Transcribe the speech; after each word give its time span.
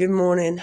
Good 0.00 0.08
morning. 0.08 0.62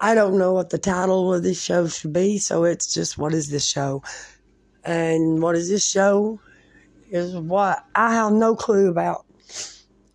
I 0.00 0.16
don't 0.16 0.38
know 0.38 0.52
what 0.52 0.70
the 0.70 0.78
title 0.78 1.32
of 1.32 1.44
this 1.44 1.62
show 1.62 1.86
should 1.86 2.12
be, 2.12 2.38
so 2.38 2.64
it's 2.64 2.92
just 2.92 3.16
what 3.16 3.32
is 3.32 3.48
this 3.48 3.64
show? 3.64 4.02
And 4.82 5.40
what 5.40 5.54
is 5.54 5.68
this 5.68 5.88
show? 5.88 6.40
Is 7.08 7.36
what 7.36 7.84
I 7.94 8.12
have 8.12 8.32
no 8.32 8.56
clue 8.56 8.88
about. 8.88 9.24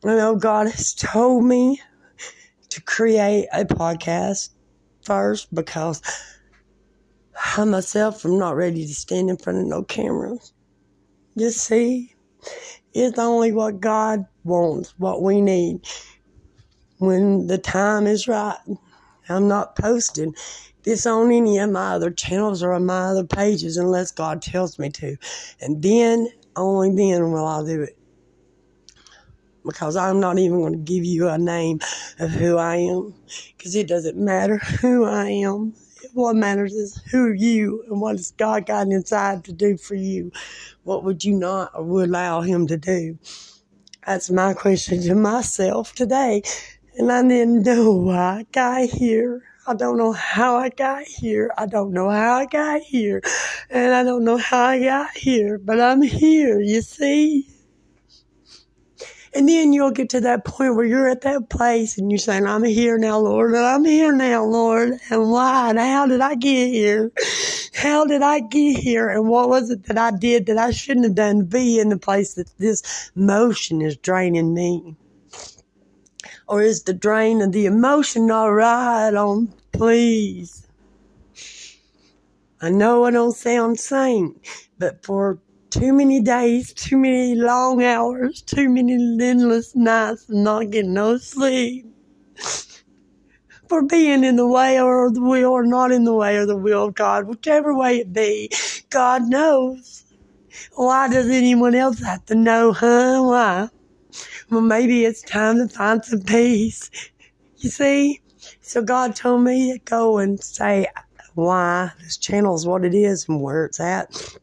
I 0.03 0.15
know 0.15 0.35
God 0.35 0.67
has 0.67 0.93
told 0.93 1.45
me 1.45 1.79
to 2.67 2.81
create 2.81 3.47
a 3.53 3.63
podcast 3.63 4.49
first 5.01 5.55
because 5.55 6.01
I 7.55 7.63
myself 7.63 8.25
am 8.25 8.37
not 8.37 8.57
ready 8.57 8.85
to 8.85 8.93
stand 8.93 9.29
in 9.29 9.37
front 9.37 9.59
of 9.59 9.65
no 9.65 9.81
cameras. 9.83 10.51
You 11.35 11.51
see, 11.51 12.13
it's 12.93 13.17
only 13.17 13.53
what 13.53 13.79
God 13.79 14.25
wants, 14.43 14.93
what 14.97 15.21
we 15.21 15.39
need 15.39 15.87
when 17.01 17.47
the 17.47 17.57
time 17.57 18.05
is 18.05 18.27
right. 18.27 18.59
I'm 19.27 19.47
not 19.47 19.75
posting 19.75 20.35
this 20.83 21.07
on 21.07 21.31
any 21.31 21.57
of 21.57 21.71
my 21.71 21.93
other 21.93 22.11
channels 22.11 22.61
or 22.61 22.73
on 22.73 22.85
my 22.85 23.05
other 23.05 23.23
pages 23.23 23.75
unless 23.75 24.11
God 24.11 24.41
tells 24.41 24.77
me 24.77 24.89
to. 24.91 25.17
And 25.59 25.81
then, 25.81 26.27
only 26.55 26.95
then 26.95 27.31
will 27.31 27.45
I 27.45 27.65
do 27.65 27.81
it. 27.81 27.97
Because 29.65 29.95
I'm 29.95 30.19
not 30.19 30.37
even 30.37 30.59
going 30.59 30.73
to 30.73 30.79
give 30.79 31.03
you 31.03 31.27
a 31.27 31.39
name 31.39 31.79
of 32.19 32.29
who 32.29 32.57
I 32.57 32.75
am. 32.75 33.15
Because 33.57 33.75
it 33.75 33.87
doesn't 33.87 34.17
matter 34.17 34.57
who 34.57 35.05
I 35.05 35.27
am. 35.29 35.73
What 36.13 36.35
matters 36.35 36.73
is 36.73 37.01
who 37.11 37.31
you 37.31 37.83
and 37.89 37.99
what 37.99 38.17
has 38.17 38.31
God 38.31 38.67
got 38.67 38.87
inside 38.87 39.43
to 39.45 39.53
do 39.53 39.77
for 39.77 39.95
you. 39.95 40.31
What 40.83 41.03
would 41.03 41.23
you 41.23 41.33
not 41.33 41.83
would 41.83 42.09
allow 42.09 42.41
Him 42.41 42.67
to 42.67 42.77
do? 42.77 43.17
That's 44.05 44.29
my 44.31 44.53
question 44.53 45.01
to 45.03 45.15
myself 45.15 45.93
today. 45.93 46.41
And 46.97 47.11
I 47.11 47.21
didn't 47.21 47.63
know 47.63 47.91
why 47.91 48.39
I 48.39 48.45
got 48.51 48.89
here. 48.89 49.43
I 49.65 49.75
don't 49.75 49.97
know 49.97 50.11
how 50.11 50.57
I 50.57 50.69
got 50.69 51.03
here. 51.03 51.51
I 51.57 51.65
don't 51.65 51.93
know 51.93 52.09
how 52.09 52.33
I 52.33 52.45
got 52.45 52.81
here. 52.81 53.21
And 53.69 53.93
I 53.93 54.03
don't 54.03 54.25
know 54.25 54.37
how 54.37 54.63
I 54.65 54.79
got 54.83 55.15
here, 55.15 55.57
but 55.57 55.79
I'm 55.79 56.01
here, 56.01 56.59
you 56.59 56.81
see? 56.81 57.47
And 59.33 59.47
then 59.47 59.71
you'll 59.71 59.91
get 59.91 60.09
to 60.09 60.21
that 60.21 60.43
point 60.43 60.75
where 60.75 60.85
you're 60.85 61.07
at 61.07 61.21
that 61.21 61.49
place 61.49 61.97
and 61.97 62.11
you're 62.11 62.19
saying, 62.19 62.45
I'm 62.45 62.65
here 62.65 62.97
now, 62.97 63.19
Lord, 63.19 63.53
and 63.53 63.65
I'm 63.65 63.85
here 63.85 64.11
now, 64.11 64.43
Lord. 64.43 64.99
And 65.09 65.31
why? 65.31 65.69
And 65.69 65.79
how 65.79 66.05
did 66.05 66.19
I 66.19 66.35
get 66.35 66.67
here? 66.67 67.11
How 67.73 68.05
did 68.05 68.21
I 68.21 68.41
get 68.41 68.77
here? 68.77 69.07
And 69.07 69.29
what 69.29 69.47
was 69.47 69.69
it 69.69 69.85
that 69.85 69.97
I 69.97 70.11
did 70.11 70.47
that 70.47 70.57
I 70.57 70.71
shouldn't 70.71 71.05
have 71.05 71.15
done 71.15 71.39
to 71.39 71.45
be 71.45 71.79
in 71.79 71.87
the 71.87 71.97
place 71.97 72.33
that 72.33 72.51
this 72.57 73.11
motion 73.15 73.81
is 73.81 73.95
draining 73.95 74.53
me? 74.53 74.97
Or 76.47 76.61
is 76.61 76.83
the 76.83 76.93
drain 76.93 77.41
of 77.41 77.51
the 77.51 77.65
emotion 77.65 78.29
all 78.29 78.53
right 78.53 79.13
on, 79.13 79.53
please? 79.71 80.67
I 82.61 82.69
know 82.69 83.05
I 83.05 83.11
don't 83.11 83.35
sound 83.35 83.79
sane, 83.79 84.39
but 84.77 85.03
for 85.03 85.39
too 85.71 85.93
many 85.93 86.21
days, 86.21 86.73
too 86.73 86.97
many 86.97 87.33
long 87.33 87.83
hours, 87.83 88.41
too 88.41 88.69
many 88.69 88.93
endless 88.93 89.75
nights 89.75 90.29
of 90.29 90.35
not 90.35 90.69
getting 90.69 90.93
no 90.93 91.17
sleep. 91.17 91.85
For 93.67 93.81
being 93.81 94.23
in 94.23 94.35
the 94.35 94.47
way 94.47 94.79
or 94.79 95.09
the 95.09 95.21
will 95.21 95.51
or 95.51 95.65
not 95.65 95.91
in 95.91 96.03
the 96.03 96.13
way 96.13 96.35
or 96.35 96.45
the 96.45 96.57
will 96.57 96.85
of 96.87 96.95
God, 96.95 97.25
whichever 97.25 97.75
way 97.75 97.99
it 97.99 98.11
be, 98.11 98.51
God 98.89 99.23
knows. 99.29 100.03
Why 100.75 101.07
does 101.07 101.29
anyone 101.29 101.73
else 101.73 101.99
have 102.01 102.25
to 102.25 102.35
know, 102.35 102.73
huh? 102.73 103.21
Why? 103.23 103.69
Well, 104.51 104.59
maybe 104.59 105.05
it's 105.05 105.21
time 105.21 105.59
to 105.59 105.69
find 105.69 106.03
some 106.03 106.23
peace. 106.23 106.91
You 107.59 107.69
see? 107.69 108.19
So 108.59 108.81
God 108.81 109.15
told 109.15 109.45
me 109.45 109.71
to 109.71 109.79
go 109.79 110.17
and 110.17 110.43
say 110.43 110.87
why 111.35 111.91
this 112.01 112.17
channel 112.17 112.55
is 112.55 112.67
what 112.67 112.83
it 112.83 112.93
is 112.93 113.29
and 113.29 113.41
where 113.41 113.63
it's 113.63 113.79
at 113.79 114.35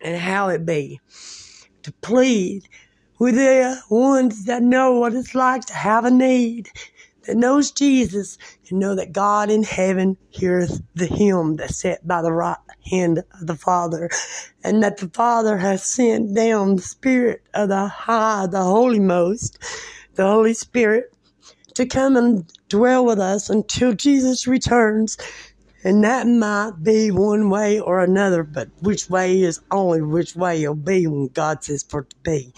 and 0.00 0.16
how 0.16 0.50
it 0.50 0.64
be. 0.64 1.00
To 1.82 1.90
plead 1.94 2.68
with 3.18 3.34
the 3.34 3.82
ones 3.90 4.44
that 4.44 4.62
know 4.62 5.00
what 5.00 5.14
it's 5.14 5.34
like 5.34 5.64
to 5.64 5.74
have 5.74 6.04
a 6.04 6.12
need, 6.12 6.70
that 7.26 7.36
knows 7.36 7.72
Jesus, 7.72 8.38
and 8.70 8.80
know 8.80 8.94
that 8.94 9.12
God 9.12 9.50
in 9.50 9.62
heaven 9.62 10.16
heareth 10.30 10.82
the 10.94 11.06
hymn 11.06 11.56
that's 11.56 11.76
set 11.76 12.06
by 12.06 12.22
the 12.22 12.32
right 12.32 12.56
hand 12.90 13.18
of 13.18 13.46
the 13.46 13.56
Father, 13.56 14.10
and 14.62 14.82
that 14.82 14.98
the 14.98 15.08
Father 15.08 15.58
has 15.58 15.82
sent 15.82 16.34
down 16.34 16.76
the 16.76 16.82
Spirit 16.82 17.42
of 17.54 17.68
the 17.68 17.86
High, 17.86 18.46
the 18.46 18.62
Holy 18.62 19.00
Most, 19.00 19.58
the 20.14 20.26
Holy 20.26 20.54
Spirit, 20.54 21.12
to 21.74 21.86
come 21.86 22.16
and 22.16 22.50
dwell 22.68 23.04
with 23.04 23.18
us 23.18 23.50
until 23.50 23.92
Jesus 23.92 24.46
returns 24.46 25.16
and 25.84 26.02
that 26.02 26.26
might 26.26 26.82
be 26.82 27.10
one 27.10 27.50
way 27.50 27.78
or 27.78 28.00
another, 28.00 28.42
but 28.42 28.68
which 28.80 29.10
way 29.10 29.42
is 29.42 29.60
only 29.70 30.00
which 30.00 30.34
way 30.34 30.62
it'll 30.62 30.74
be 30.74 31.06
when 31.06 31.28
God 31.28 31.62
says 31.62 31.82
for 31.82 32.00
it 32.00 32.10
to 32.10 32.16
be. 32.22 32.54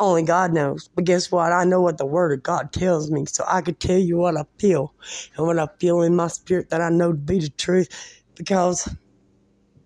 Only 0.00 0.22
God 0.22 0.52
knows. 0.52 0.88
But 0.94 1.04
guess 1.04 1.30
what? 1.32 1.52
I 1.52 1.64
know 1.64 1.80
what 1.80 1.98
the 1.98 2.06
Word 2.06 2.32
of 2.32 2.42
God 2.42 2.72
tells 2.72 3.10
me, 3.10 3.26
so 3.26 3.44
I 3.48 3.62
could 3.62 3.80
tell 3.80 3.98
you 3.98 4.18
what 4.18 4.36
I 4.36 4.44
feel 4.58 4.94
and 5.36 5.46
what 5.46 5.58
I 5.58 5.68
feel 5.80 6.02
in 6.02 6.16
my 6.16 6.28
spirit 6.28 6.70
that 6.70 6.80
I 6.80 6.90
know 6.90 7.12
to 7.12 7.18
be 7.18 7.40
the 7.40 7.50
truth 7.50 7.88
because 8.36 8.88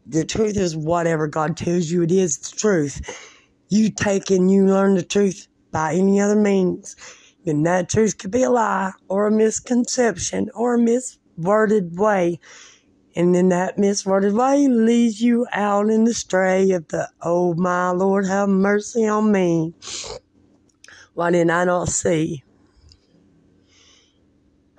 the 0.06 0.24
truth 0.24 0.56
is 0.56 0.76
whatever 0.76 1.26
God 1.26 1.56
tells 1.56 1.90
you 1.90 2.02
it 2.02 2.12
is 2.12 2.38
the 2.38 2.56
truth. 2.56 3.00
You 3.68 3.90
take 3.90 4.30
and 4.30 4.50
you 4.50 4.66
learn 4.66 4.96
the 4.96 5.02
truth 5.02 5.48
by 5.70 5.94
any 5.94 6.20
other 6.20 6.36
means, 6.36 6.96
then 7.44 7.62
that 7.62 7.88
truth 7.88 8.18
could 8.18 8.30
be 8.30 8.42
a 8.42 8.50
lie 8.50 8.92
or 9.08 9.26
a 9.26 9.30
misconception 9.30 10.50
or 10.54 10.74
a 10.74 10.78
mis 10.78 11.18
worded 11.38 11.98
way. 11.98 12.38
And 13.14 13.34
then 13.34 13.50
that 13.50 13.76
misworded 13.76 14.32
way 14.32 14.66
leads 14.68 15.20
you 15.20 15.46
out 15.52 15.90
in 15.90 16.04
the 16.04 16.14
stray 16.14 16.70
of 16.70 16.88
the, 16.88 17.10
oh 17.20 17.54
my 17.54 17.90
Lord, 17.90 18.26
have 18.26 18.48
mercy 18.48 19.06
on 19.06 19.30
me. 19.30 19.74
Why 21.14 21.30
did 21.30 21.50
I 21.50 21.64
not 21.64 21.88
see? 21.88 22.42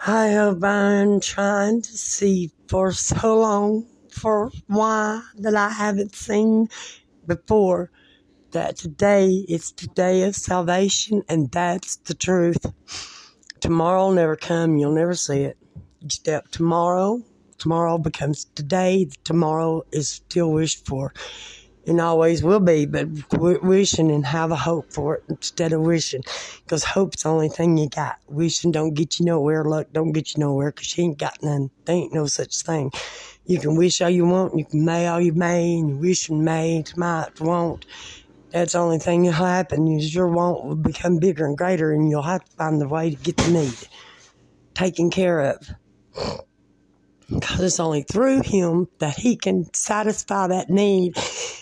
I 0.05 0.27
have 0.27 0.59
been 0.59 1.19
trying 1.21 1.81
to 1.83 1.97
see 1.97 2.51
for 2.67 2.91
so 2.91 3.39
long 3.39 3.85
for 4.09 4.51
why 4.67 5.21
that 5.37 5.55
I 5.55 5.69
haven't 5.69 6.15
seen 6.15 6.69
before 7.25 7.91
that 8.51 8.77
today 8.77 9.45
is 9.47 9.71
the 9.71 9.87
day 9.87 10.23
of 10.23 10.35
salvation 10.35 11.23
and 11.29 11.51
that's 11.51 11.97
the 11.97 12.13
truth. 12.13 12.65
Tomorrow 13.59 14.07
will 14.07 14.13
never 14.13 14.35
come, 14.35 14.77
you'll 14.77 14.91
never 14.91 15.15
see 15.15 15.43
it 15.43 15.57
step 16.09 16.49
tomorrow. 16.49 17.21
Tomorrow 17.57 17.97
becomes 17.97 18.45
today. 18.55 19.09
Tomorrow 19.23 19.83
is 19.91 20.07
still 20.09 20.51
wished 20.51 20.85
for 20.85 21.13
and 21.85 21.99
always 21.99 22.43
will 22.43 22.59
be, 22.59 22.85
but 22.85 23.07
wishing 23.63 24.11
and 24.11 24.25
have 24.25 24.51
a 24.51 24.55
hope 24.55 24.91
for 24.91 25.15
it 25.15 25.23
instead 25.29 25.73
of 25.73 25.81
wishing. 25.81 26.23
Because 26.63 26.83
hope's 26.83 27.23
the 27.23 27.29
only 27.29 27.49
thing 27.49 27.77
you 27.77 27.89
got. 27.89 28.17
Wishing 28.27 28.71
don't 28.71 28.93
get 28.93 29.19
you 29.19 29.25
nowhere. 29.25 29.65
Luck 29.65 29.87
don't 29.91 30.13
get 30.13 30.35
you 30.35 30.39
nowhere 30.39 30.71
because 30.71 30.97
you 30.97 31.05
ain't 31.05 31.17
got 31.17 31.41
none. 31.43 31.69
There 31.85 31.95
ain't 31.95 32.13
no 32.13 32.25
such 32.25 32.61
thing. 32.61 32.91
You 33.45 33.59
can 33.59 33.75
wish 33.75 34.01
all 34.01 34.09
you 34.09 34.25
want, 34.25 34.57
you 34.57 34.63
can 34.63 34.85
may 34.85 35.07
all 35.07 35.19
you 35.19 35.33
may, 35.33 35.77
and 35.77 35.89
you 35.89 35.97
wish 35.97 36.29
and 36.29 36.45
may, 36.45 36.83
might, 36.95 37.41
won't. 37.41 37.85
That's 38.51 38.73
the 38.73 38.79
only 38.79 38.99
thing 38.99 39.23
that'll 39.23 39.45
happen 39.45 39.87
is 39.87 40.15
your 40.15 40.29
want 40.29 40.63
will 40.63 40.75
become 40.75 41.17
bigger 41.17 41.45
and 41.45 41.57
greater, 41.57 41.91
and 41.91 42.09
you'll 42.09 42.21
have 42.21 42.45
to 42.45 42.51
find 42.53 42.79
the 42.79 42.87
way 42.87 43.09
to 43.09 43.15
get 43.17 43.35
the 43.35 43.51
need 43.51 43.75
taken 44.73 45.09
care 45.09 45.41
of. 45.41 45.69
Because 47.29 47.61
it's 47.61 47.79
only 47.79 48.03
through 48.03 48.41
him 48.41 48.87
that 48.99 49.17
he 49.17 49.35
can 49.35 49.65
satisfy 49.73 50.47
that 50.47 50.69
need. 50.69 51.17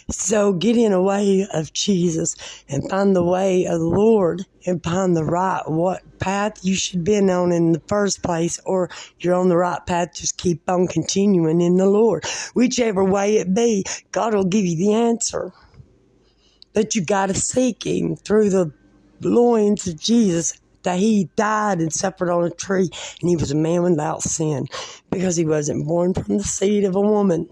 So 0.09 0.53
get 0.53 0.77
in 0.77 0.91
the 0.91 1.01
way 1.01 1.47
of 1.53 1.73
Jesus 1.73 2.35
and 2.67 2.89
find 2.89 3.15
the 3.15 3.23
way 3.23 3.65
of 3.65 3.79
the 3.79 3.85
Lord 3.85 4.45
and 4.65 4.83
find 4.83 5.15
the 5.15 5.23
right 5.23 5.61
what 5.65 6.01
path 6.19 6.53
you 6.63 6.75
should 6.75 7.03
be 7.03 7.17
on 7.17 7.51
in 7.51 7.71
the 7.71 7.81
first 7.87 8.21
place 8.21 8.59
or 8.65 8.89
you're 9.19 9.35
on 9.35 9.49
the 9.49 9.57
right 9.57 9.83
path 9.87 10.09
just 10.15 10.37
keep 10.37 10.61
on 10.69 10.87
continuing 10.87 11.61
in 11.61 11.77
the 11.77 11.85
Lord 11.85 12.23
whichever 12.53 13.03
way 13.03 13.37
it 13.37 13.53
be 13.53 13.83
God 14.11 14.33
will 14.33 14.45
give 14.45 14.65
you 14.65 14.77
the 14.77 14.93
answer 14.93 15.51
but 16.73 16.95
you 16.95 17.03
got 17.03 17.27
to 17.27 17.33
seek 17.33 17.85
him 17.85 18.15
through 18.15 18.49
the 18.49 18.71
loins 19.21 19.87
of 19.87 19.99
Jesus 19.99 20.59
that 20.83 20.99
he 20.99 21.29
died 21.35 21.79
and 21.79 21.91
suffered 21.91 22.31
on 22.31 22.43
a 22.43 22.49
tree 22.49 22.89
and 23.21 23.29
he 23.29 23.35
was 23.35 23.51
a 23.51 23.55
man 23.55 23.83
without 23.83 24.21
sin 24.21 24.67
because 25.09 25.35
he 25.35 25.45
wasn't 25.45 25.87
born 25.87 26.13
from 26.13 26.37
the 26.37 26.43
seed 26.43 26.83
of 26.83 26.95
a 26.95 27.01
woman. 27.01 27.49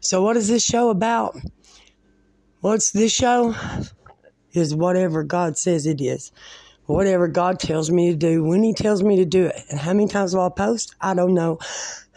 So 0.00 0.22
what 0.22 0.36
is 0.36 0.48
this 0.48 0.64
show 0.64 0.90
about? 0.90 1.36
What's 2.60 2.92
this 2.92 3.12
show? 3.12 3.54
Is 4.52 4.74
whatever 4.74 5.22
God 5.22 5.58
says 5.58 5.86
it 5.86 6.00
is. 6.00 6.32
Whatever 6.86 7.28
God 7.28 7.58
tells 7.58 7.90
me 7.90 8.10
to 8.10 8.16
do, 8.16 8.44
when 8.44 8.62
He 8.62 8.72
tells 8.72 9.02
me 9.02 9.16
to 9.16 9.24
do 9.24 9.46
it. 9.46 9.60
And 9.68 9.78
how 9.78 9.92
many 9.92 10.08
times 10.08 10.34
will 10.34 10.46
I 10.46 10.48
post? 10.48 10.94
I 11.00 11.14
don't 11.14 11.34
know. 11.34 11.58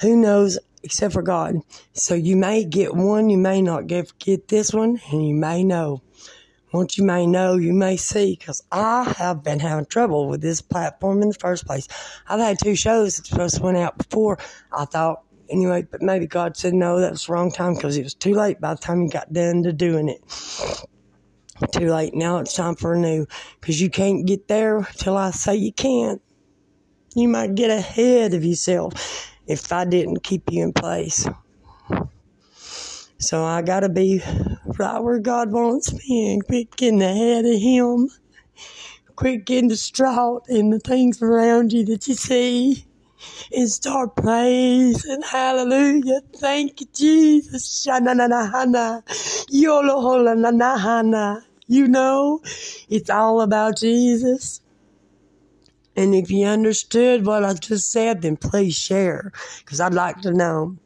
Who 0.02 0.16
knows 0.16 0.58
except 0.84 1.14
for 1.14 1.22
God? 1.22 1.58
So 1.94 2.14
you 2.14 2.38
may 2.38 2.64
get 2.64 2.96
one, 2.96 3.30
you 3.30 3.38
may 3.38 3.62
not 3.62 3.88
get, 3.88 4.14
this 4.48 4.74
one, 4.74 5.02
and 5.12 5.28
you 5.28 5.34
may 5.34 5.64
know 5.64 6.02
what 6.72 6.98
you 6.98 7.04
may 7.04 7.26
know, 7.26 7.56
you 7.56 7.74
may 7.74 7.98
see, 7.98 8.36
because 8.38 8.62
I 8.72 9.04
have 9.18 9.44
been 9.44 9.60
having 9.60 9.86
trouble 9.86 10.28
with 10.28 10.42
this 10.42 10.62
platform 10.62 11.22
in 11.22 11.30
the 11.30 11.36
first 11.36 11.66
place. 11.66 11.88
I've 12.28 12.40
had 12.40 12.60
two 12.60 12.76
shows 12.76 13.18
that 13.18 13.26
supposed 13.26 13.58
to 13.58 13.64
went 13.64 13.78
out 13.78 13.98
before. 13.98 14.38
I 14.72 14.86
thought 14.86 15.24
anyway, 15.50 15.88
but 15.90 16.02
maybe 16.02 16.28
God 16.28 16.56
said 16.56 16.74
no, 16.74 17.00
that 17.00 17.12
was 17.12 17.26
the 17.26 17.34
wrong 17.34 17.52
time 17.52 17.76
because 17.76 17.98
it 17.98 18.04
was 18.04 18.14
too 18.14 18.34
late 18.34 18.62
by 18.62 18.74
the 18.74 18.82
time 18.82 19.02
you 19.02 19.10
got 19.10 19.34
done 19.34 19.64
to 19.64 19.74
doing 19.74 20.10
it. 20.10 20.22
Too 21.74 21.92
late. 21.92 22.14
Now 22.14 22.38
it's 22.38 22.54
time 22.54 22.76
for 22.76 22.94
a 22.94 23.00
new 23.00 23.28
because 23.60 23.82
you 23.82 23.90
can't 23.90 24.26
get 24.26 24.48
there 24.48 24.88
till 24.96 25.18
I 25.18 25.32
say 25.32 25.56
you 25.56 25.74
can't. 25.74 26.22
You 27.16 27.28
might 27.28 27.56
get 27.56 27.70
ahead 27.70 28.34
of 28.34 28.46
yourself 28.46 29.30
if 29.46 29.74
I 29.74 29.84
didn't 29.84 30.24
keep 30.24 30.44
you 30.52 30.64
in 30.64 30.72
place. 30.72 31.28
So 33.18 33.44
I 33.44 33.62
gotta 33.62 33.90
be 33.90 34.22
right 34.80 35.04
where 35.04 35.20
God 35.20 35.52
wants 35.52 35.94
me 35.94 36.34
and 36.34 36.46
quit 36.46 36.76
getting 36.76 37.02
ahead 37.02 37.46
of 37.46 37.60
Him. 37.60 38.10
Quit 39.16 39.46
getting 39.46 39.68
distraught 39.68 40.44
in 40.48 40.70
the 40.70 40.80
things 40.80 41.22
around 41.22 41.74
you 41.74 41.86
that 41.86 42.08
you 42.08 42.16
see. 42.16 42.86
And 43.54 43.70
start 43.70 44.16
praising. 44.16 45.22
Hallelujah. 45.22 46.22
Thank 46.38 46.80
you, 46.80 46.88
Jesus. 46.94 47.86
You 51.68 51.88
know, 51.88 52.42
it's 52.90 53.10
all 53.10 53.42
about 53.42 53.78
Jesus. 53.78 54.62
And 55.98 56.16
if 56.16 56.32
you 56.32 56.46
understood 56.46 57.26
what 57.26 57.44
I 57.44 57.54
just 57.56 57.92
said, 57.92 58.22
then 58.22 58.38
please 58.38 58.78
share, 58.78 59.34
because 59.58 59.82
I'd 59.82 59.94
like 59.94 60.22
to 60.22 60.32
know. 60.32 60.78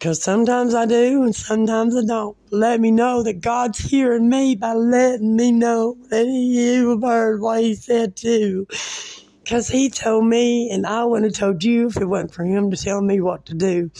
Because 0.00 0.22
sometimes 0.22 0.74
I 0.74 0.86
do 0.86 1.24
and 1.24 1.36
sometimes 1.36 1.94
I 1.94 2.02
don't. 2.06 2.34
Let 2.50 2.80
me 2.80 2.90
know 2.90 3.22
that 3.22 3.42
God's 3.42 3.80
hearing 3.80 4.30
me 4.30 4.54
by 4.54 4.72
letting 4.72 5.36
me 5.36 5.52
know 5.52 5.98
that 6.08 6.24
He 6.24 6.76
heard 6.78 7.42
what 7.42 7.60
He 7.60 7.74
said 7.74 8.16
too. 8.16 8.66
Because 9.44 9.68
He 9.68 9.90
told 9.90 10.24
me, 10.24 10.70
and 10.70 10.86
I 10.86 11.04
wouldn't 11.04 11.36
have 11.36 11.38
told 11.38 11.62
you 11.62 11.88
if 11.88 11.98
it 11.98 12.06
wasn't 12.06 12.32
for 12.32 12.44
Him 12.44 12.70
to 12.70 12.78
tell 12.78 13.02
me 13.02 13.20
what 13.20 13.44
to 13.46 13.54
do. 13.54 13.90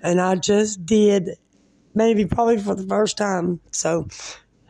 And 0.00 0.22
I 0.22 0.36
just 0.36 0.86
did, 0.86 1.36
maybe 1.94 2.24
probably 2.24 2.56
for 2.56 2.74
the 2.74 2.86
first 2.86 3.18
time. 3.18 3.60
So 3.72 4.08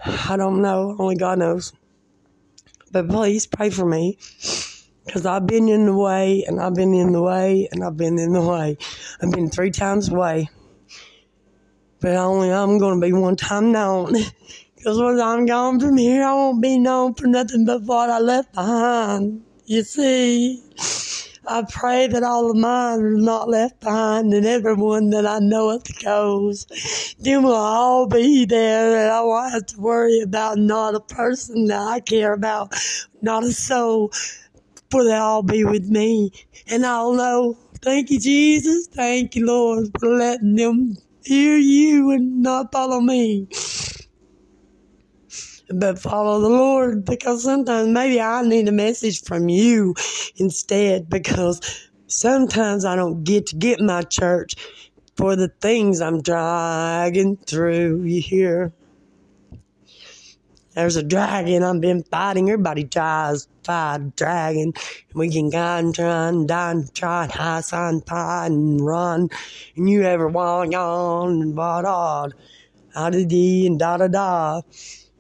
I 0.05 0.37
don't 0.37 0.63
know. 0.63 0.97
Only 0.99 1.15
God 1.15 1.39
knows. 1.39 1.73
But 2.91 3.09
please 3.09 3.47
pray 3.47 3.71
for 3.71 3.87
me. 3.87 4.19
Because 5.05 5.27
I've 5.27 5.47
been 5.47 5.69
in 5.69 5.87
the 5.87 5.95
way, 5.95 6.45
and 6.47 6.61
I've 6.61 6.75
been 6.75 6.95
in 6.95 7.13
the 7.13 7.23
way, 7.23 7.69
and 7.71 7.85
I've 7.85 7.97
been 7.97 8.19
in 8.19 8.33
the 8.33 8.41
way. 8.41 8.79
I've 9.21 9.31
been 9.31 9.51
three 9.51 9.71
times 9.71 10.09
away. 10.09 10.49
But 12.01 12.17
only 12.17 12.51
I'm 12.53 12.79
going 12.79 13.01
to 13.01 13.07
be 13.07 13.13
one 13.13 13.37
time 13.37 13.73
known. 13.73 14.15
Because 14.85 15.01
when 15.01 15.19
I'm 15.19 15.47
gone 15.47 15.81
from 15.81 15.97
here, 15.97 16.23
I 16.23 16.35
won't 16.35 16.61
be 16.61 16.77
known 16.77 17.15
for 17.15 17.27
nothing 17.27 17.65
but 17.65 17.85
what 17.85 18.11
I 18.11 18.19
left 18.19 18.53
behind. 18.53 19.43
You 19.65 19.83
see, 19.83 20.63
I 21.49 21.65
pray 21.67 22.07
that 22.07 22.23
all 22.23 22.51
of 22.51 22.57
mine 22.59 23.01
are 23.01 23.17
not 23.17 23.49
left 23.49 23.81
behind, 23.81 24.35
and 24.35 24.45
everyone 24.45 25.09
that 25.09 25.25
I 25.25 25.39
know 25.39 25.81
goes. 26.03 26.67
Then 27.19 27.45
we'll 27.45 27.55
all 27.55 28.07
be 28.07 28.45
there, 28.45 29.05
and 29.05 29.11
I 29.11 29.23
won't 29.23 29.53
have 29.53 29.67
to 29.69 29.81
worry 29.81 30.21
about 30.21 30.59
not 30.59 30.95
a 30.95 31.01
person 31.01 31.65
that 31.69 31.81
I 31.81 32.01
care 32.01 32.35
about, 32.35 32.75
not 33.23 33.43
a 33.43 33.53
soul 33.53 34.13
for 34.95 35.03
they 35.03 35.17
all 35.17 35.43
be 35.43 35.65
with 35.65 35.89
me. 35.89 36.31
And 36.69 36.87
I'll 36.87 37.15
know, 37.15 37.59
thank 37.83 38.11
you, 38.11 38.21
Jesus. 38.21 38.87
Thank 38.87 39.35
you, 39.35 39.45
Lord, 39.45 39.89
for 39.99 40.09
letting 40.09 40.55
them 40.55 40.97
hear 41.25 41.57
you 41.57 42.13
and 42.13 42.41
not 42.43 42.71
follow 42.71 43.01
me. 43.01 43.49
But 45.69 45.99
follow 45.99 46.41
the 46.41 46.49
Lord 46.49 47.05
because 47.05 47.43
sometimes 47.43 47.89
maybe 47.89 48.21
I 48.21 48.43
need 48.43 48.69
a 48.69 48.73
message 48.73 49.25
from 49.25 49.49
you 49.49 49.97
instead 50.37 51.11
because 51.11 51.61
sometimes 52.07 52.85
I 52.85 52.95
don't 52.95 53.25
get 53.25 53.49
to 53.49 53.57
get 53.57 53.81
my 53.81 54.03
church 54.03 54.55
for 55.17 55.35
the 55.35 55.49
things 55.61 56.01
I'm 56.01 56.23
dragging 56.23 57.37
through. 57.39 58.05
You 58.05 58.21
hear? 58.21 58.73
There's 60.75 60.97
a 60.97 61.05
dragon 61.05 61.63
I've 61.63 61.81
been 61.81 62.03
fighting. 62.03 62.51
Everybody 62.51 62.85
tries 62.85 63.45
to 63.47 63.51
fight 63.63 63.97
a 64.01 64.13
dragon. 64.17 64.73
We 65.15 65.31
can 65.31 65.55
and 65.55 65.99
and 66.01 66.49
die 66.49 66.73
and 66.73 66.95
try 66.95 67.25
and 67.25 67.33
high 67.33 67.61
sign 67.61 68.01
fight 68.01 68.47
and 68.47 68.85
run. 68.85 69.31
And 69.77 69.89
you 69.89 70.03
ever 70.03 70.27
walk 70.29 70.75
on 70.75 71.43
and 71.43 71.57
da 71.57 71.83
da 71.83 73.11
da 73.11 73.25
dee 73.25 73.69
and 73.69 73.79
da 73.79 73.99
da 73.99 74.09
da. 74.09 74.63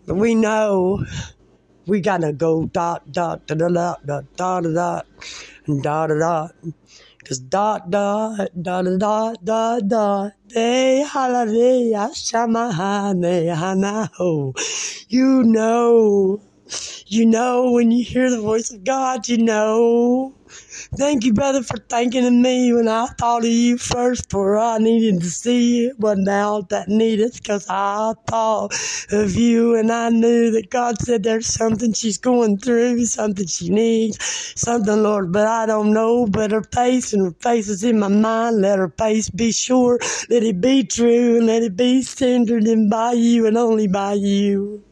But 0.07 0.17
we 0.17 0.35
know 0.35 1.05
we 1.87 2.01
gotta 2.01 2.33
go 2.33 2.67
dot 2.67 3.13
dot 3.13 3.47
da 3.47 3.55
da 3.55 3.69
da 3.69 3.97
da 4.05 4.23
da 4.37 4.61
da 4.61 4.71
da 4.73 5.03
and 5.67 5.83
da 5.85 6.07
da 6.09 6.19
da. 6.19 6.49
Cause 7.25 7.39
dot 7.41 7.91
dot 7.91 8.51
dot 8.61 8.87
dot 8.99 9.45
dot 9.45 9.89
dot 9.89 10.33
they 10.49 11.03
hallelujah 11.09 12.11
shamahane 12.13 13.55
hanaho. 13.57 14.53
You 15.09 15.43
know, 15.45 16.43
you 17.07 17.27
know 17.27 17.73
when 17.73 17.91
you 17.91 18.05
hear 18.05 18.31
the 18.31 18.41
voice 18.41 18.71
of 18.71 18.85
God, 18.85 19.29
you 19.29 19.39
know. 19.39 20.35
Thank 20.97 21.25
you, 21.25 21.33
brother, 21.33 21.63
for 21.63 21.77
thinking 21.79 22.25
of 22.25 22.33
me 22.33 22.73
when 22.73 22.89
I 22.89 23.07
thought 23.19 23.45
of 23.45 23.51
you 23.51 23.79
first, 23.79 24.31
for 24.31 24.59
I 24.59 24.79
needed 24.79 25.21
to 25.23 25.31
see 25.31 25.87
it, 25.87 25.97
but 25.99 26.19
now 26.19 26.63
that 26.71 26.89
needed 26.89 27.33
because 27.35 27.67
I 27.69 28.15
thought 28.29 28.73
of 29.11 29.35
you 29.35 29.75
and 29.75 29.91
I 29.91 30.11
knew 30.11 30.51
that 30.53 30.71
God 30.71 31.01
said 31.01 31.23
there's 31.23 31.47
something 31.47 31.93
she's 31.93 32.19
going 32.19 32.59
through, 32.59 33.05
something 33.07 33.47
she 33.47 33.71
needs, 33.71 34.19
something, 34.57 35.03
Lord, 35.03 35.33
but 35.33 35.47
I 35.47 35.67
don't 35.67 35.93
know. 35.93 36.27
But 36.27 36.53
her 36.53 36.63
face 36.63 37.13
and 37.13 37.25
her 37.25 37.37
face 37.41 37.69
is 37.69 37.85
in 37.85 37.99
my 37.99 38.09
mind. 38.09 38.61
Let 38.61 38.79
her 38.79 38.91
face 38.99 39.31
be 39.31 39.53
sure, 39.53 39.99
let 40.31 40.43
it 40.43 40.61
be 40.61 40.85
true, 40.85 41.39
and 41.39 41.47
let 41.47 41.63
it 41.63 41.77
be 41.77 42.03
centered 42.03 42.67
in 42.67 42.89
by 42.89 43.13
you 43.13 43.47
and 43.47 43.57
only 43.57 43.89
by 43.89 44.15
you 44.15 44.85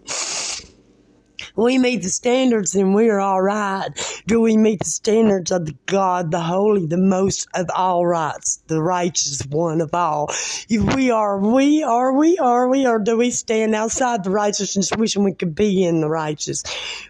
we 1.56 1.78
meet 1.78 2.02
the 2.02 2.08
standards, 2.08 2.72
then 2.72 2.92
we 2.92 3.08
are 3.08 3.20
all 3.20 3.42
right. 3.42 3.88
Do 4.26 4.40
we 4.40 4.56
meet 4.56 4.80
the 4.80 4.90
standards 4.90 5.50
of 5.50 5.66
the 5.66 5.76
God, 5.86 6.30
the 6.30 6.40
holy, 6.40 6.86
the 6.86 6.96
most 6.96 7.46
of 7.54 7.68
all 7.74 8.06
rights, 8.06 8.62
the 8.68 8.82
righteous 8.82 9.42
one 9.48 9.80
of 9.80 9.94
all? 9.94 10.28
If 10.68 10.94
we 10.94 11.10
are, 11.10 11.38
we 11.38 11.82
are, 11.82 12.12
we 12.12 12.38
are, 12.38 12.68
we 12.68 12.86
are, 12.86 12.98
do 12.98 13.16
we 13.16 13.30
stand 13.30 13.74
outside 13.74 14.24
the 14.24 14.30
righteousness 14.30 14.90
wishing 14.96 15.24
we 15.24 15.34
could 15.34 15.54
be 15.54 15.84
in 15.84 16.00
the 16.00 16.08
righteous? 16.08 16.62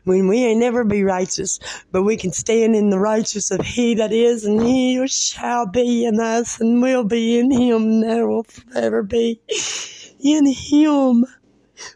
When 0.05 0.27
we 0.29 0.45
ain't 0.45 0.61
never 0.61 0.85
be 0.85 1.05
righteous, 1.05 1.59
but 1.93 2.03
we 2.03 2.17
can 2.17 2.33
stand 2.33 2.75
in 2.75 2.91
the 2.91 2.99
righteous 2.99 3.51
of 3.51 3.61
He 3.61 3.95
that 3.95 4.13
is 4.13 4.45
and 4.45 4.63
He 4.63 5.07
shall 5.07 5.67
be 5.67 6.05
in 6.05 6.19
us 6.19 6.61
and 6.61 6.83
will 6.83 7.05
be 7.05 7.39
in 7.39 7.51
Him 7.51 7.83
and 7.83 8.03
there 8.03 8.29
will 8.29 8.45
forever 8.45 9.03
be 9.03 9.41
in 10.21 10.47
Him. 10.47 11.27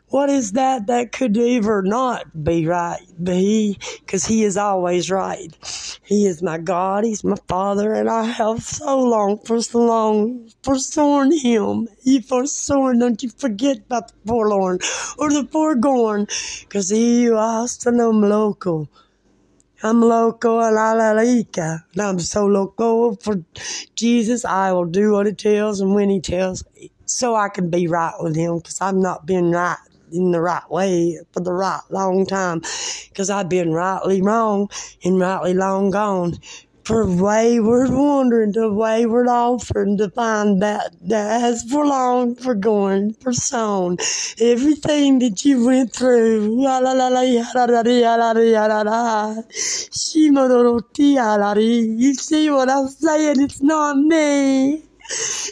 What 0.09 0.31
is 0.31 0.53
that 0.53 0.87
that 0.87 1.13
could 1.13 1.37
ever 1.37 1.83
not 1.83 2.45
be 2.45 2.67
right? 2.67 3.03
Be 3.23 3.79
because 4.01 4.25
He 4.25 4.45
is 4.45 4.57
always 4.57 5.11
right. 5.11 5.49
He 6.05 6.27
is 6.27 6.43
my 6.43 6.59
God. 6.59 7.05
He's 7.05 7.25
my 7.25 7.37
Father, 7.49 7.93
and 7.93 8.09
I 8.09 8.25
have 8.25 8.63
so 8.63 9.01
long 9.01 9.39
for 9.39 9.61
so 9.61 9.81
long 9.81 10.49
forsaken 10.63 11.37
Him. 11.39 11.89
He 12.03 12.21
forsaken. 12.21 13.01
Don't 13.01 13.23
you 13.23 13.31
forget 13.31 13.79
about 13.79 14.09
the 14.09 14.15
forlorn 14.27 14.79
or 15.19 15.31
the 15.31 15.49
foregone, 15.51 16.27
because 16.61 16.91
He 16.91 17.31
was 17.31 17.77
to 17.79 17.93
know 17.93 18.11
local. 18.11 18.89
I'm 19.83 20.01
loco 20.01 20.59
and 20.61 20.79
I 20.79 21.13
like 21.13 21.59
and 21.59 21.83
I'm 21.99 22.19
so 22.19 22.47
loco 22.47 23.15
for 23.17 23.45
Jesus. 23.95 24.45
I 24.45 24.73
will 24.73 24.87
do 24.87 25.13
what 25.13 25.27
He 25.27 25.33
tells 25.33 25.81
and 25.81 25.95
when 25.95 26.09
He 26.09 26.21
tells, 26.21 26.65
so 27.07 27.35
I 27.35 27.49
can 27.49 27.71
be 27.71 27.89
right 27.89 28.15
with 28.21 28.37
Him 28.37 28.59
because 28.59 28.81
I've 28.81 28.95
not 28.95 29.27
been 29.27 29.51
right 29.51 29.79
in 30.13 30.31
the 30.31 30.41
right 30.41 30.69
way 30.71 31.19
for 31.33 31.41
the 31.41 31.53
right 31.53 31.81
long 31.91 32.27
time. 32.27 32.63
Because 33.09 33.31
I've 33.31 33.49
been 33.49 33.73
rightly 33.73 34.23
wrong 34.23 34.69
and 35.05 35.19
rightly 35.19 35.55
long 35.55 35.91
gone. 35.91 36.39
For 36.85 37.05
wayward 37.05 37.91
wandering 37.91 38.53
to 38.53 38.73
wayward 38.73 39.27
offering 39.27 39.99
to 39.99 40.09
find 40.11 40.63
that 40.63 40.95
that 41.09 41.41
has 41.41 41.65
for 41.65 41.85
long 41.85 42.37
for 42.37 42.55
going 42.55 43.15
for 43.15 43.33
sown. 43.33 43.97
Everything 44.41 45.19
that 45.19 45.45
you 45.45 45.67
went 45.67 45.93
through 45.93 46.63
la 46.63 46.79
la 46.79 46.93
la 46.93 47.09
la 47.09 47.23
la 47.23 47.65
la 47.65 47.81
la 47.81 48.31
la 48.31 48.83
la 48.83 49.35
you 51.59 52.15
see 52.15 52.51
what 52.51 52.71
I'm 52.71 52.87
saying? 52.87 53.41
It's 53.41 53.61
not 53.61 53.97
me 53.99 54.85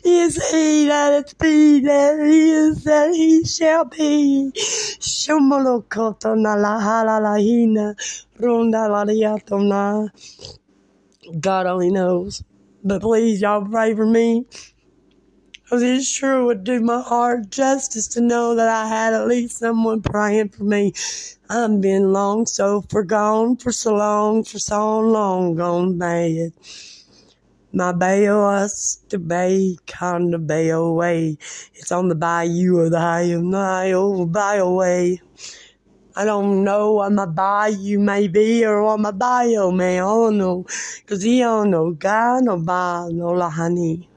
is 0.04 0.50
he 0.50 0.86
that 0.86 1.24
is 1.24 1.34
be 1.34 1.80
that 1.80 2.18
he 2.24 2.50
is 2.50 2.84
that 2.84 3.14
he 3.14 3.44
shall 3.44 3.84
be. 3.84 4.52
Shumalokoto 4.54 6.36
na 6.36 6.54
la 6.54 6.80
halalahina 6.80 7.94
runda 8.38 8.88
la 8.88 9.04
God 11.40 11.66
only 11.66 11.90
knows. 11.90 12.42
But 12.82 13.00
please, 13.00 13.40
y'all 13.40 13.64
pray 13.64 13.94
for 13.94 14.06
me. 14.06 14.46
Because 15.64 15.82
it 15.82 16.02
sure 16.02 16.44
would 16.44 16.62
do 16.62 16.80
my 16.80 17.00
heart 17.00 17.48
justice 17.48 18.06
to 18.08 18.20
know 18.20 18.54
that 18.54 18.68
I 18.68 18.86
had 18.86 19.14
at 19.14 19.26
least 19.26 19.58
someone 19.58 20.02
praying 20.02 20.50
for 20.50 20.64
me. 20.64 20.92
I've 21.48 21.80
been 21.80 22.12
long 22.12 22.44
so 22.44 22.82
forgone 22.82 23.56
for 23.56 23.72
so 23.72 23.94
long, 23.94 24.44
for 24.44 24.58
so 24.58 25.00
long 25.00 25.54
gone 25.54 25.96
bad. 25.98 26.52
My 27.74 27.90
was 27.90 29.00
to 29.08 29.18
bay, 29.18 29.76
on 30.00 30.30
the 30.30 30.38
bail 30.38 30.94
way. 30.94 31.36
It's 31.74 31.90
on 31.90 32.06
the 32.06 32.14
bayou 32.14 32.78
of 32.78 32.92
the 32.92 33.00
high 33.00 33.34
Nile, 33.34 34.26
bayou 34.26 34.76
way. 34.76 35.20
I 36.14 36.24
don't 36.24 36.62
know 36.62 36.92
what 36.92 37.10
my 37.10 37.26
bayou 37.26 37.98
may 37.98 38.28
be 38.28 38.64
or 38.64 38.84
what 38.84 39.00
my 39.00 39.10
bio 39.10 39.72
may. 39.72 39.96
Don't 39.96 40.38
know. 40.38 40.64
Cause 41.06 41.22
he 41.24 41.40
don't 41.40 41.70
know 41.70 41.90
God, 41.90 42.44
no 42.44 42.58
ba, 42.58 43.08
no 43.10 43.30
la 43.30 43.50
honey. 43.50 44.08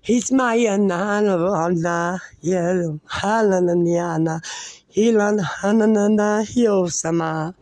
He's 0.00 0.30
my 0.30 0.56
anana, 0.56 2.20
yeah, 2.42 2.94
halanana, 3.10 4.40
hilan 4.94 5.40
hananana, 5.40 6.46
hiosama. 6.46 7.54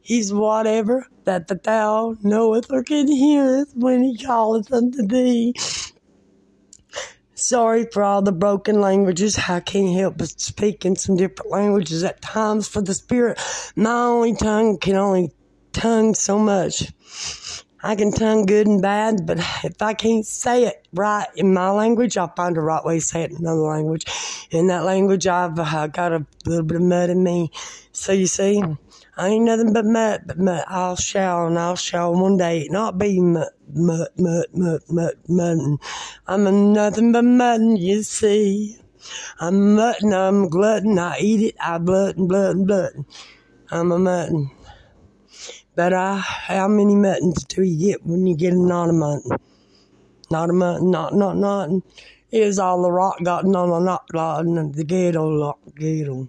He's 0.00 0.32
whatever 0.32 1.06
that 1.30 1.46
the 1.46 1.54
thou 1.54 2.16
knoweth 2.24 2.72
or 2.72 2.82
can 2.82 3.06
heareth 3.06 3.70
when 3.76 4.02
he 4.02 4.16
calleth 4.16 4.72
unto 4.72 5.06
thee. 5.06 5.54
Sorry 7.36 7.86
for 7.92 8.02
all 8.02 8.20
the 8.20 8.32
broken 8.32 8.80
languages. 8.80 9.38
I 9.48 9.60
can't 9.60 9.96
help 9.96 10.18
but 10.18 10.40
speak 10.40 10.84
in 10.84 10.96
some 10.96 11.16
different 11.16 11.52
languages 11.52 12.02
at 12.02 12.20
times 12.20 12.66
for 12.66 12.82
the 12.82 12.94
spirit. 12.94 13.38
My 13.76 13.92
only 13.92 14.34
tongue 14.34 14.78
can 14.78 14.96
only 14.96 15.30
tongue 15.72 16.16
so 16.16 16.36
much. 16.36 16.92
I 17.82 17.96
can 17.96 18.12
tongue 18.12 18.44
good 18.44 18.66
and 18.66 18.82
bad, 18.82 19.26
but 19.26 19.38
if 19.64 19.80
I 19.80 19.94
can't 19.94 20.26
say 20.26 20.64
it 20.64 20.86
right 20.92 21.26
in 21.34 21.54
my 21.54 21.70
language, 21.70 22.18
I'll 22.18 22.34
find 22.34 22.56
a 22.58 22.60
right 22.60 22.84
way 22.84 22.98
to 22.98 23.00
say 23.00 23.22
it 23.22 23.30
in 23.30 23.38
another 23.38 23.62
language. 23.62 24.04
In 24.50 24.66
that 24.66 24.84
language, 24.84 25.26
I've 25.26 25.58
uh, 25.58 25.86
got 25.86 26.12
a 26.12 26.26
little 26.44 26.64
bit 26.64 26.76
of 26.76 26.82
mud 26.82 27.08
in 27.08 27.24
me. 27.24 27.50
So 27.92 28.12
you 28.12 28.26
see, 28.26 28.62
I 29.16 29.28
ain't 29.28 29.46
nothing 29.46 29.72
but 29.72 29.86
mud, 29.86 30.24
but 30.26 30.38
mud. 30.38 30.64
I'll 30.68 30.96
shall 30.96 31.46
and 31.46 31.58
I'll 31.58 31.76
shall 31.76 32.12
one 32.12 32.36
day 32.36 32.68
not 32.70 32.98
be 32.98 33.18
mud, 33.18 33.48
mud, 33.72 34.08
mud, 34.18 34.46
mud, 34.52 34.82
mud, 34.90 35.14
mud. 35.26 35.78
I'm 36.26 36.46
a 36.46 36.52
nothing 36.52 37.12
but 37.12 37.24
mutton, 37.24 37.76
you 37.76 38.02
see. 38.02 38.76
I'm 39.40 39.74
mutton, 39.74 40.12
I'm 40.12 40.50
glutton, 40.50 40.98
I 40.98 41.18
eat 41.18 41.40
it, 41.40 41.56
I 41.58 41.78
blood 41.78 42.18
and 42.18 42.28
blood 42.28 42.56
and 42.56 42.66
blood. 42.66 42.92
I'm 43.70 43.90
a 43.90 43.98
mutton. 43.98 44.50
But 45.80 45.94
I, 45.94 46.18
how 46.18 46.68
many 46.68 46.94
muttons 46.94 47.42
do 47.44 47.62
you 47.62 47.92
get 47.92 48.04
when 48.04 48.26
you 48.26 48.36
get 48.36 48.52
not 48.52 48.90
a 48.90 48.92
mutton? 48.92 49.30
Not 50.30 50.50
a 50.50 50.52
mutton, 50.52 50.90
not, 50.90 51.14
not, 51.14 51.38
not. 51.38 51.70
Is 52.30 52.58
all 52.58 52.82
the 52.82 52.92
rock 52.92 53.16
gotten 53.24 53.56
on 53.56 53.70
a 53.70 53.82
not, 53.82 54.04
not, 54.12 54.74
the 54.74 54.84
ghetto, 54.84 55.26
lock, 55.26 55.58
ghetto. 55.74 56.28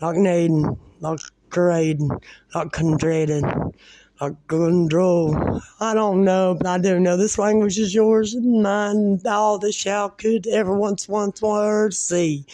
Like 0.00 0.16
Naden, 0.16 0.78
like 1.00 1.20
Graden, 1.50 2.08
like 2.54 2.68
Condraden, 2.68 3.74
like 4.18 4.46
Gundro. 4.46 5.60
I 5.78 5.92
don't 5.92 6.24
know, 6.24 6.56
but 6.58 6.66
I 6.66 6.78
do 6.78 6.98
know 6.98 7.18
this 7.18 7.36
language 7.36 7.78
is 7.78 7.94
yours 7.94 8.32
and 8.32 8.62
mine. 8.62 9.20
All 9.26 9.58
the 9.58 9.72
shall 9.72 10.08
could 10.08 10.46
ever 10.46 10.74
once, 10.74 11.06
once 11.06 11.42
word 11.42 11.92
see. 11.92 12.46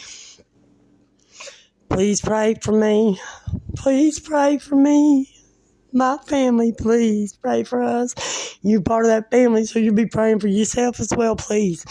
Please 1.87 2.19
pray 2.19 2.55
for 2.61 2.73
me. 2.73 3.17
Please 3.77 4.19
pray 4.19 4.57
for 4.57 4.75
me. 4.75 5.31
My 5.97 6.19
family, 6.27 6.73
please 6.77 7.33
pray 7.33 7.63
for 7.63 7.81
us. 7.81 8.13
You're 8.61 8.83
part 8.83 9.05
of 9.05 9.09
that 9.09 9.31
family, 9.31 9.65
so 9.65 9.79
you'll 9.79 9.95
be 9.95 10.05
praying 10.05 10.41
for 10.41 10.47
yourself 10.47 10.99
as 10.99 11.09
well, 11.11 11.35
please. 11.35 11.83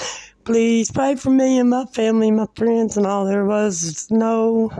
Please 0.45 0.93
pray 0.93 1.17
for 1.17 1.31
me 1.31 1.59
and 1.59 1.71
my 1.71 1.87
family, 1.87 2.31
my 2.31 2.47
friends, 2.55 2.97
and 2.97 3.05
all 3.05 3.27
there 3.27 3.45
was. 3.45 4.07
No, 4.09 4.71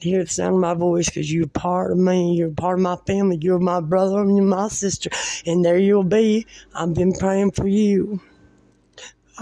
hear 0.00 0.24
the 0.24 0.28
sound 0.28 0.56
of 0.56 0.60
my 0.60 0.74
voice 0.74 1.06
because 1.06 1.32
you're 1.32 1.46
part 1.46 1.92
of 1.92 1.98
me. 1.98 2.34
You're 2.34 2.50
part 2.50 2.80
of 2.80 2.82
my 2.82 2.96
family. 3.06 3.38
You're 3.40 3.60
my 3.60 3.80
brother 3.80 4.20
and 4.20 4.36
you're 4.36 4.44
my 4.44 4.66
sister. 4.66 5.10
And 5.46 5.64
there 5.64 5.78
you'll 5.78 6.02
be. 6.02 6.44
I've 6.74 6.92
been 6.92 7.12
praying 7.12 7.52
for 7.52 7.68
you. 7.68 8.20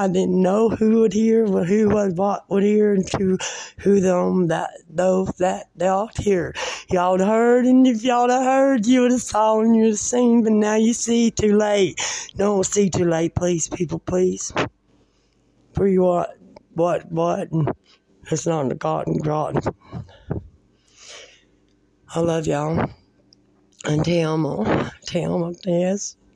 I 0.00 0.06
didn't 0.06 0.40
know 0.40 0.68
who 0.68 1.00
would 1.00 1.12
hear, 1.12 1.44
but 1.44 1.66
who 1.66 1.88
would 1.88 2.16
what 2.16 2.48
would 2.48 2.62
hear, 2.62 2.94
and 2.94 3.04
to 3.08 3.36
who 3.78 3.98
them 4.00 4.46
that 4.46 4.70
those 4.88 5.26
that 5.38 5.70
they 5.74 5.88
ought 5.88 6.16
hear. 6.16 6.54
Y'all 6.88 7.18
heard, 7.18 7.66
and 7.66 7.84
if 7.84 8.04
y'all 8.04 8.28
heard, 8.28 8.86
you 8.86 9.02
would 9.02 9.10
have 9.10 9.22
saw 9.22 9.60
and 9.60 9.74
you'd 9.74 9.88
have 9.88 9.98
seen, 9.98 10.44
but 10.44 10.52
now 10.52 10.76
you 10.76 10.92
see 10.94 11.32
too 11.32 11.56
late. 11.56 12.00
Don't 12.36 12.64
see 12.64 12.88
too 12.88 13.06
late, 13.06 13.34
please, 13.34 13.68
people, 13.68 13.98
please. 13.98 14.52
For 15.74 15.88
you 15.88 16.02
what, 16.02 16.38
what, 16.74 17.10
what, 17.10 17.48
it's 18.30 18.46
not 18.46 18.62
in 18.62 18.68
the 18.68 18.76
cotton 18.76 19.18
God. 19.18 19.64
I 22.14 22.20
love 22.20 22.46
y'all. 22.46 22.88
And 23.84 24.04
te 24.04 24.22
amo, 24.22 24.64
te 25.06 25.24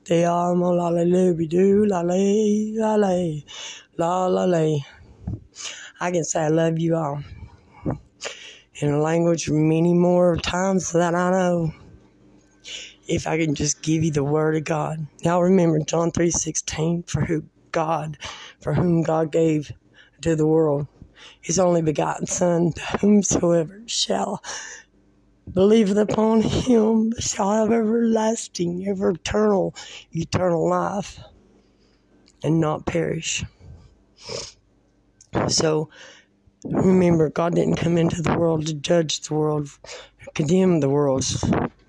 Te 0.05 0.25
amo, 0.25 0.73
la 0.73 0.89
la 0.89 1.03
looby 1.05 1.49
doo, 1.49 1.85
la 1.87 2.01
la 2.01 2.15
la 2.17 2.97
la, 2.97 3.41
la 3.97 4.27
la 4.27 4.45
la. 4.47 4.79
I 6.01 6.11
can 6.11 6.25
say 6.25 6.43
I 6.43 6.49
love 6.49 6.81
you 6.81 6.97
all 6.97 7.23
in 8.81 8.91
a 8.91 9.01
language 9.01 9.49
many 9.49 9.95
more 9.95 10.37
times 10.37 10.91
than 10.91 11.15
I 11.15 11.31
know. 11.31 11.73
If 13.07 13.29
I 13.29 13.39
can 13.39 13.55
just 13.55 13.83
give 13.83 14.03
you 14.03 14.11
the 14.11 14.25
word 14.25 14.57
of 14.57 14.65
God. 14.65 15.07
Now 15.25 15.41
remember 15.41 15.79
John 15.81 16.11
three 16.11 16.33
sixteen, 16.33 17.05
for 17.05 17.21
who 17.25 17.45
God, 17.71 18.19
for 18.61 18.75
whom 18.75 19.03
God 19.03 19.31
gave 19.31 19.71
to 20.23 20.35
the 20.35 20.47
world 20.49 20.89
his 21.41 21.61
only 21.61 21.83
begotten 21.83 22.27
Son, 22.27 22.73
whomsoever 23.01 23.83
shall 23.87 24.43
believeth 25.51 25.99
upon 25.99 26.43
him 26.43 27.13
shall 27.19 27.53
have 27.53 27.73
everlasting, 27.73 28.87
ever 28.89 29.11
eternal, 29.11 29.75
eternal 30.13 30.69
life, 30.69 31.21
and 32.43 32.61
not 32.61 32.87
perish. 32.87 33.45
So 35.49 35.91
remember, 36.65 37.31
God 37.31 37.55
didn't 37.55 37.77
come 37.77 37.99
into 37.99 38.23
the 38.23 38.39
world 38.39 38.67
to 38.67 38.75
judge 38.75 39.21
the 39.23 39.35
world, 39.35 39.69
condemn 40.35 40.81
the 40.81 40.91
world, 40.91 41.25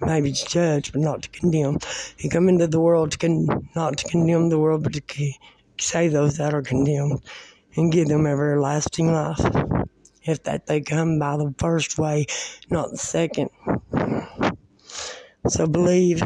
maybe 0.02 0.32
to 0.34 0.46
judge, 0.48 0.92
but 0.92 1.02
not 1.02 1.24
to 1.24 1.30
condemn. 1.30 1.80
He 2.18 2.30
come 2.30 2.50
into 2.50 2.68
the 2.68 2.80
world 2.82 3.12
to 3.12 3.18
con- 3.18 3.70
not 3.76 3.98
to 3.98 4.10
condemn 4.10 4.50
the 4.50 4.60
world, 4.60 4.84
but 4.84 4.94
to 4.94 5.34
save 5.80 6.12
those 6.14 6.38
that 6.38 6.54
are 6.54 6.62
condemned 6.62 7.22
and 7.76 7.92
give 7.92 8.08
them 8.08 8.28
everlasting 8.28 9.12
life 9.14 9.40
if 10.24 10.44
that 10.44 10.68
they 10.68 10.82
come 10.82 11.20
by 11.20 11.38
the 11.38 11.54
first 11.58 11.98
way, 11.98 12.26
not 12.70 12.92
the 12.92 12.98
second. 12.98 13.50
So 15.48 15.68
believe, 15.68 16.22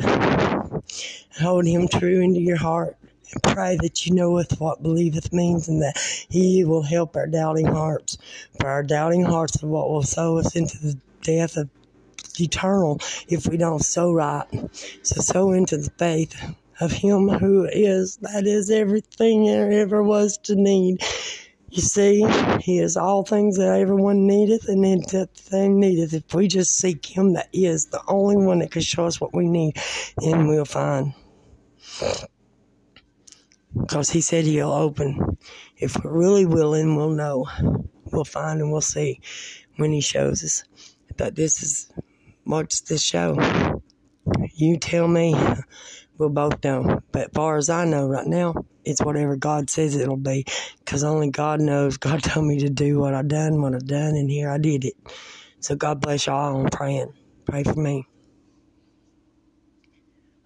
hold 1.39 1.65
him 1.65 1.87
true 1.87 2.21
into 2.21 2.39
your 2.39 2.57
heart, 2.57 2.95
and 3.31 3.43
pray 3.43 3.77
that 3.81 4.05
you 4.05 4.13
knoweth 4.13 4.59
what 4.59 4.83
believeth 4.83 5.33
means, 5.33 5.67
and 5.67 5.81
that 5.81 5.97
he 6.29 6.63
will 6.63 6.83
help 6.83 7.15
our 7.15 7.27
doubting 7.27 7.65
hearts. 7.65 8.17
For 8.59 8.67
our 8.67 8.83
doubting 8.83 9.23
hearts 9.23 9.63
are 9.63 9.67
what 9.67 9.89
will 9.89 10.03
sow 10.03 10.37
us 10.37 10.55
into 10.55 10.77
the 10.77 10.97
death 11.21 11.57
of 11.57 11.69
eternal 12.39 12.99
if 13.27 13.47
we 13.47 13.57
don't 13.57 13.83
sow 13.83 14.13
right. 14.13 14.45
So 15.01 15.21
sow 15.21 15.51
into 15.51 15.77
the 15.77 15.89
faith 15.97 16.35
of 16.79 16.91
him 16.91 17.27
who 17.27 17.65
is, 17.65 18.17
that 18.17 18.45
is 18.45 18.69
everything 18.69 19.45
there 19.45 19.71
ever 19.71 20.03
was 20.03 20.37
to 20.43 20.55
need. 20.55 21.01
You 21.69 21.81
see, 21.81 22.25
He 22.61 22.79
is 22.79 22.95
all 22.95 23.23
things 23.23 23.57
that 23.57 23.79
everyone 23.79 24.25
needeth, 24.25 24.67
and 24.69 24.83
that 24.83 25.29
thing 25.35 25.79
needeth. 25.79 26.13
If 26.13 26.33
we 26.33 26.47
just 26.47 26.77
seek 26.77 27.05
Him, 27.05 27.33
that 27.33 27.49
is 27.51 27.87
the 27.87 28.01
only 28.07 28.37
one 28.37 28.59
that 28.59 28.71
can 28.71 28.81
show 28.81 29.05
us 29.05 29.19
what 29.19 29.35
we 29.35 29.47
need, 29.47 29.77
then 30.17 30.47
we'll 30.47 30.65
find. 30.65 31.13
Because 33.77 34.09
He 34.09 34.21
said 34.21 34.45
He'll 34.45 34.71
open. 34.71 35.37
If 35.77 35.97
we're 36.03 36.11
really 36.11 36.45
willing, 36.45 36.95
we'll 36.95 37.09
know. 37.09 37.47
We'll 38.11 38.23
find 38.23 38.61
and 38.61 38.71
we'll 38.71 38.81
see 38.81 39.19
when 39.75 39.91
He 39.91 40.01
shows 40.01 40.43
us. 40.43 40.63
But 41.17 41.35
this 41.35 41.61
is 41.61 41.91
what's 42.45 42.81
the 42.81 42.97
show. 42.97 43.81
You 44.53 44.77
tell 44.77 45.07
me. 45.07 45.35
We'll 46.17 46.29
both 46.29 46.63
know. 46.63 47.01
But 47.11 47.33
far 47.33 47.57
as 47.57 47.69
I 47.69 47.85
know 47.85 48.07
right 48.07 48.25
now, 48.25 48.55
it's 48.87 49.01
whatever 49.01 49.35
God 49.35 49.69
says 49.69 49.95
it'll 49.95 50.17
be. 50.17 50.45
Because 50.79 51.03
only 51.03 51.29
God 51.29 51.59
knows. 51.61 51.97
God 51.97 52.23
told 52.23 52.47
me 52.47 52.59
to 52.59 52.69
do 52.69 52.99
what 52.99 53.13
I 53.13 53.21
done, 53.21 53.61
what 53.61 53.75
I 53.75 53.79
done, 53.79 54.15
and 54.15 54.29
here 54.29 54.49
I 54.49 54.57
did 54.57 54.85
it. 54.85 54.95
So 55.59 55.75
God 55.75 56.01
bless 56.01 56.25
y'all. 56.27 56.61
I'm 56.61 56.69
praying. 56.69 57.13
Pray 57.45 57.63
for 57.63 57.75
me. 57.75 58.05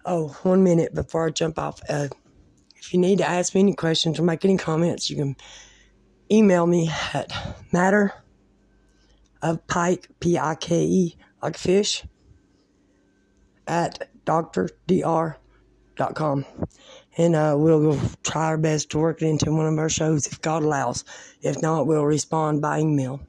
Oh, 0.04 0.28
one 0.42 0.64
minute 0.64 0.94
before 0.94 1.28
I 1.28 1.30
jump 1.30 1.58
off. 1.58 1.80
Uh, 1.88 2.08
if 2.76 2.92
you 2.92 2.98
need 2.98 3.18
to 3.18 3.28
ask 3.28 3.54
me 3.54 3.60
any 3.60 3.74
questions 3.74 4.18
or 4.18 4.24
make 4.24 4.44
any 4.44 4.56
comments, 4.56 5.08
you 5.08 5.16
can 5.16 5.36
email 6.30 6.66
me 6.66 6.90
at 7.14 7.32
matter 7.72 8.12
of 9.40 9.64
pike, 9.68 10.08
P 10.20 10.38
I 10.38 10.56
K 10.56 10.82
E, 10.82 11.16
like 11.40 11.56
fish, 11.56 12.04
at 13.68 14.10
Dr. 14.24 14.68
And 17.18 17.36
uh, 17.36 17.54
we'll 17.58 17.98
try 18.22 18.46
our 18.46 18.58
best 18.58 18.90
to 18.90 18.98
work 18.98 19.20
it 19.20 19.26
into 19.26 19.52
one 19.52 19.66
of 19.66 19.78
our 19.78 19.90
shows 19.90 20.26
if 20.26 20.40
God 20.40 20.62
allows. 20.62 21.04
If 21.42 21.60
not, 21.60 21.86
we'll 21.86 22.06
respond 22.06 22.62
by 22.62 22.80
email 22.80 23.20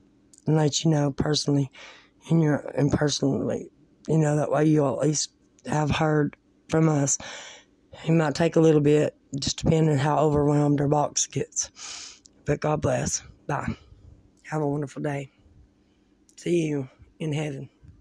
and 0.48 0.56
let 0.56 0.84
you 0.84 0.92
know 0.92 1.12
personally, 1.12 1.70
in 2.30 2.40
your 2.42 2.56
and 2.78 2.92
personally, 2.92 3.70
you 4.08 4.18
know 4.18 4.38
that 4.38 4.52
way 4.52 4.66
you 4.66 4.86
at 4.88 5.00
least 5.00 5.32
have 5.66 5.92
heard 5.92 6.38
from 6.70 6.88
us. 6.88 7.18
It 8.06 8.12
might 8.12 8.36
take 8.36 8.56
a 8.56 8.62
little 8.62 8.82
bit, 8.82 9.16
just 9.38 9.64
depending 9.64 9.94
on 9.94 9.98
how 9.98 10.18
overwhelmed 10.20 10.82
our 10.82 10.88
box 10.88 11.28
gets. 11.28 12.22
But 12.46 12.60
God 12.60 12.82
bless. 12.82 13.22
Bye. 13.48 13.78
Have 14.46 14.62
a 14.62 14.68
wonderful 14.68 15.02
day. 15.02 15.32
See 16.38 16.64
you 16.68 16.90
in 17.20 17.34
heaven. 17.34 17.70